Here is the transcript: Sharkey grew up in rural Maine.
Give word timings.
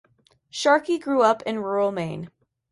Sharkey 0.49 0.97
grew 0.97 1.21
up 1.21 1.43
in 1.43 1.59
rural 1.59 1.91
Maine. 1.91 2.31